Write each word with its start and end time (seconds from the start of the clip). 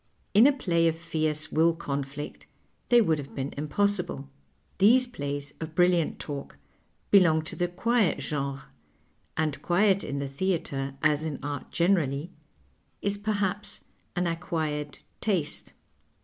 In 0.33 0.47
a 0.47 0.51
play 0.51 0.87
of 0.87 0.95
fierce 0.95 1.51
will 1.51 1.75
eonlliet 1.75 2.45
they 2.89 3.01
would 3.01 3.19
have 3.19 3.35
been 3.35 3.53
impossible. 3.55 4.31
These 4.79 5.05
plays 5.05 5.53
of 5.59 5.75
brilliant 5.75 6.17
talk 6.17 6.57
belong 7.11 7.43
to 7.43 7.55
the 7.55 7.67
qnict 7.67 8.19
genre, 8.21 8.65
and 9.37 9.61
quiet 9.61 10.03
in 10.03 10.17
the 10.17 10.27
theatre, 10.27 10.95
as 11.03 11.23
in 11.23 11.37
art 11.43 11.69
generally, 11.69 12.31
is 13.03 13.19
pcrlia{)S 13.19 13.81
an 14.15 14.25
acquired 14.25 14.97
taste. 15.21 15.73